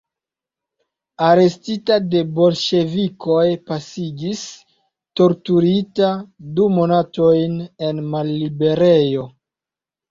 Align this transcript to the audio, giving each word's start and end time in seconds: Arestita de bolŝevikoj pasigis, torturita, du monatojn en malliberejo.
Arestita 1.31 1.97
de 2.13 2.21
bolŝevikoj 2.39 3.45
pasigis, 3.69 4.43
torturita, 5.23 6.11
du 6.57 6.69
monatojn 6.81 7.57
en 7.93 8.03
malliberejo. 8.15 9.31